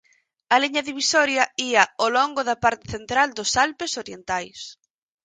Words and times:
A 0.53 0.55
liña 0.63 0.85
divisoria 0.89 1.43
ía 1.69 1.83
ao 1.99 2.09
longo 2.17 2.41
da 2.49 2.55
parte 2.63 2.85
central 2.95 3.29
dos 3.37 3.51
Alpes 3.65 3.91
orientais. 4.01 4.59